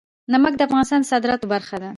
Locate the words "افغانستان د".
0.67-1.09